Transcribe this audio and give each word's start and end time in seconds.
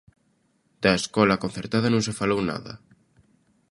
Da 0.83 0.91
escola 0.99 1.41
concertada 1.43 1.87
non 1.91 2.05
se 2.07 2.17
falou 2.19 2.39
nada. 2.49 2.73